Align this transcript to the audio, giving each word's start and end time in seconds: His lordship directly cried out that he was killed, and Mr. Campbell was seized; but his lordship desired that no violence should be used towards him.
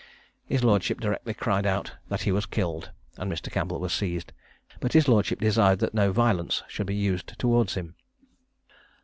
His 0.47 0.63
lordship 0.63 0.99
directly 0.99 1.35
cried 1.35 1.67
out 1.67 1.91
that 2.09 2.23
he 2.23 2.31
was 2.31 2.47
killed, 2.47 2.89
and 3.17 3.31
Mr. 3.31 3.51
Campbell 3.51 3.79
was 3.79 3.93
seized; 3.93 4.33
but 4.79 4.93
his 4.93 5.07
lordship 5.07 5.39
desired 5.39 5.77
that 5.77 5.93
no 5.93 6.11
violence 6.11 6.63
should 6.67 6.87
be 6.87 6.95
used 6.95 7.37
towards 7.37 7.75
him. 7.75 7.93